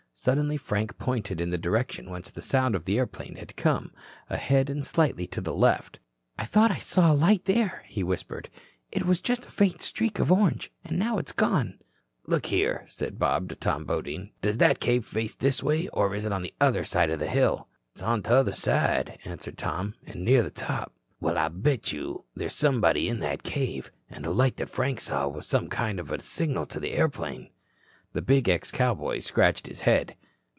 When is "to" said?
5.25-5.41, 13.49-13.55, 26.67-26.79